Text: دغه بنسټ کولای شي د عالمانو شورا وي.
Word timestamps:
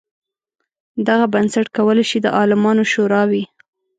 دغه 1.07 1.25
بنسټ 1.33 1.67
کولای 1.77 2.05
شي 2.09 2.17
د 2.21 2.27
عالمانو 2.39 2.83
شورا 2.91 3.23
وي. 3.31 3.43